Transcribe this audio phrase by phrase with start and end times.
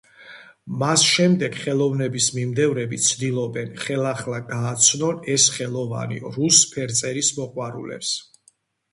[0.83, 8.15] მას შემდეგ ხელოვნების მიმდევრები ცდილობენ ხელახლა გააცნონ ეს ხელოვანი რუს ფერწერის მოყვარულებს.